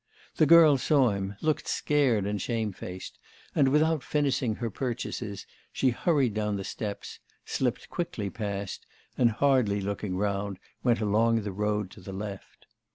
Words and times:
The 0.37 0.47
girl 0.47 0.79
saw 0.79 1.11
him, 1.11 1.35
looked 1.41 1.67
scared 1.67 2.25
and 2.25 2.41
shamefaced, 2.41 3.19
and 3.53 3.67
without 3.67 4.01
finishing 4.01 4.55
her 4.55 4.71
purchases, 4.71 5.45
she 5.71 5.91
hurried 5.91 6.33
down 6.33 6.55
the 6.55 6.63
steps, 6.63 7.19
slipped 7.45 7.87
quickly 7.87 8.31
past, 8.31 8.87
and, 9.15 9.29
hardly 9.29 9.79
looking 9.79 10.17
round, 10.17 10.57
went 10.83 11.01
along 11.01 11.41
the 11.43 11.51
road 11.51 11.91
to 11.91 12.01
the 12.01 12.13
left. 12.13 12.65